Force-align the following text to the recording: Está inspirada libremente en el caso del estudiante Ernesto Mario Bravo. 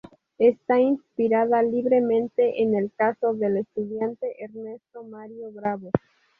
Está 0.39 0.79
inspirada 0.79 1.61
libremente 1.61 2.63
en 2.63 2.73
el 2.73 2.91
caso 2.91 3.35
del 3.35 3.57
estudiante 3.57 4.43
Ernesto 4.43 5.03
Mario 5.03 5.51
Bravo. 5.51 5.91